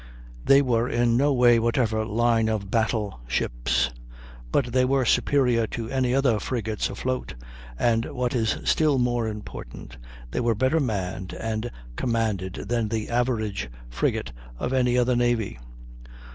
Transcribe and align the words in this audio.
They 0.43 0.63
were 0.63 0.89
in 0.89 1.15
no 1.15 1.31
way 1.31 1.59
whatever 1.59 2.03
line 2.03 2.49
of 2.49 2.71
battle 2.71 3.19
ships; 3.27 3.91
but 4.51 4.73
they 4.73 4.83
were 4.83 5.05
superior 5.05 5.67
to 5.67 5.89
any 5.91 6.11
other 6.15 6.39
frigates 6.39 6.89
afloat, 6.89 7.35
and, 7.77 8.05
what 8.05 8.33
is 8.33 8.57
still 8.63 8.97
more 8.97 9.27
important, 9.27 9.97
they 10.31 10.39
were 10.39 10.55
better 10.55 10.79
manned 10.79 11.33
and 11.33 11.69
commanded 11.95 12.53
than 12.67 12.87
the 12.89 13.09
average 13.09 13.69
frigate 13.91 14.31
of 14.57 14.73
any 14.73 14.97
other 14.97 15.15
navy. 15.15 15.59